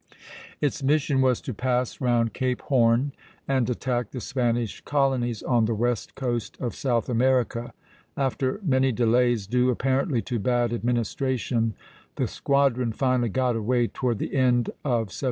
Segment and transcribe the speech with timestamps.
[0.61, 3.11] Its mission was to pass round Cape Horn
[3.47, 7.71] and attack the Spanish colonies on the west coast of South America.
[8.17, 11.75] After many delays, due apparently to bad administration,
[12.15, 15.17] the squadron finally got away toward the end of 1740.